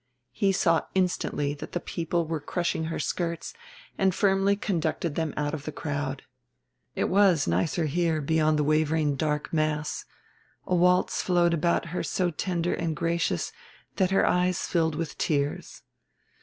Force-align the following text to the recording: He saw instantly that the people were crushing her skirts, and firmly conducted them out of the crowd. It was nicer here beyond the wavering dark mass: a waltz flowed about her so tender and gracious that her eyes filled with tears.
He 0.31 0.51
saw 0.51 0.81
instantly 0.95 1.53
that 1.53 1.73
the 1.73 1.79
people 1.79 2.25
were 2.25 2.39
crushing 2.39 2.85
her 2.85 2.97
skirts, 2.97 3.53
and 3.99 4.15
firmly 4.15 4.55
conducted 4.55 5.13
them 5.13 5.31
out 5.37 5.53
of 5.53 5.63
the 5.65 5.71
crowd. 5.71 6.23
It 6.95 7.03
was 7.03 7.45
nicer 7.47 7.85
here 7.85 8.19
beyond 8.19 8.57
the 8.57 8.63
wavering 8.63 9.15
dark 9.15 9.53
mass: 9.53 10.05
a 10.65 10.73
waltz 10.73 11.21
flowed 11.21 11.53
about 11.53 11.89
her 11.93 12.01
so 12.01 12.31
tender 12.31 12.73
and 12.73 12.95
gracious 12.95 13.51
that 13.97 14.09
her 14.09 14.25
eyes 14.25 14.65
filled 14.65 14.95
with 14.95 15.19
tears. 15.19 15.83